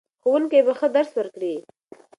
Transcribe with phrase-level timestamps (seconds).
[0.21, 1.55] ښوونکي به ښه درس ورکړي.